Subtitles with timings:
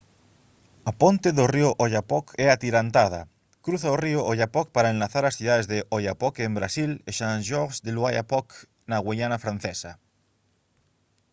[0.89, 3.21] a ponte do río oyapock é atirantada
[3.65, 7.91] cruza o río oyapock para enlazar as cidades de oiapoque en brasil e saint-georges de
[7.95, 8.47] l'oyapock
[8.89, 9.91] na güiana francesa